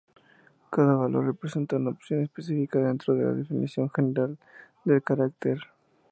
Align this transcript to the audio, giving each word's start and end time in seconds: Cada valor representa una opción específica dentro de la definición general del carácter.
Cada 0.71 0.95
valor 0.95 1.27
representa 1.27 1.75
una 1.75 1.91
opción 1.91 2.23
específica 2.23 2.79
dentro 2.79 3.13
de 3.13 3.23
la 3.23 3.33
definición 3.33 3.87
general 3.95 4.39
del 4.83 5.03
carácter. 5.03 5.59